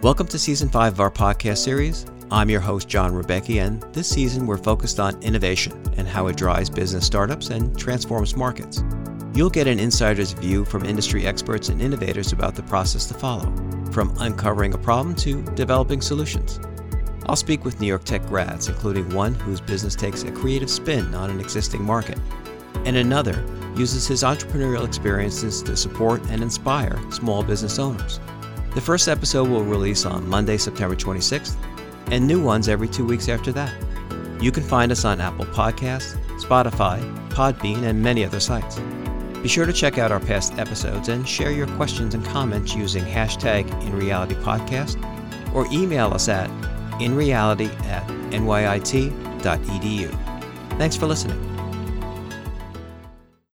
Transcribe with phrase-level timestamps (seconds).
[0.00, 2.06] Welcome to season five of our podcast series.
[2.30, 6.36] I'm your host, John Rebecki, and this season we're focused on innovation and how it
[6.36, 8.84] drives business startups and transforms markets.
[9.34, 13.52] You'll get an insider's view from industry experts and innovators about the process to follow,
[13.90, 16.60] from uncovering a problem to developing solutions.
[17.26, 21.12] I'll speak with New York Tech grads, including one whose business takes a creative spin
[21.12, 22.20] on an existing market,
[22.84, 23.44] and another
[23.76, 28.20] uses his entrepreneurial experiences to support and inspire small business owners.
[28.74, 31.56] The first episode will release on Monday, September 26th,
[32.10, 33.72] and new ones every two weeks after that.
[34.40, 37.00] You can find us on Apple Podcasts, Spotify,
[37.30, 38.80] Podbean, and many other sites.
[39.42, 43.04] Be sure to check out our past episodes and share your questions and comments using
[43.04, 46.50] hashtag InRealityPodcast or email us at
[47.00, 49.48] inreality at nyit.edu.
[50.78, 51.38] Thanks for listening.